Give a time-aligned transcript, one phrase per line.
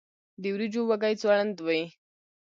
[0.41, 1.81] د وریجو وږی ځوړند وي.